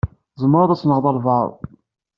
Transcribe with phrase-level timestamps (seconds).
[0.35, 1.49] Tzemreḍ ad tenɣeḍ albaɛḍ.